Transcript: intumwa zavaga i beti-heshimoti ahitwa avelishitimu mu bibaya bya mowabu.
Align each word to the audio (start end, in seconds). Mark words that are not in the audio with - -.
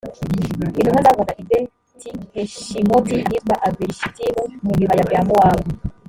intumwa 0.79 0.99
zavaga 1.05 1.33
i 1.41 1.43
beti-heshimoti 1.49 3.11
ahitwa 3.25 3.55
avelishitimu 3.67 4.41
mu 4.63 4.71
bibaya 4.79 5.03
bya 5.09 5.21
mowabu. 5.27 5.65